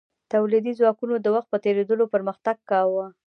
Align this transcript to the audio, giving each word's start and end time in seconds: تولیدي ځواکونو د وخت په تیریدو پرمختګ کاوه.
تولیدي 0.33 0.71
ځواکونو 0.79 1.15
د 1.19 1.27
وخت 1.35 1.47
په 1.51 1.57
تیریدو 1.65 2.11
پرمختګ 2.13 2.55
کاوه. 2.69 3.05